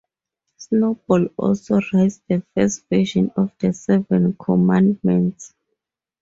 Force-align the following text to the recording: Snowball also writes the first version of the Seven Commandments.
Snowball 0.57 1.27
also 1.37 1.79
writes 1.93 2.21
the 2.27 2.41
first 2.55 2.89
version 2.89 3.29
of 3.37 3.51
the 3.59 3.71
Seven 3.71 4.33
Commandments. 4.33 5.53